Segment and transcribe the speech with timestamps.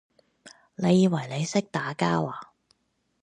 [0.73, 2.33] 你以為得你識打交呀？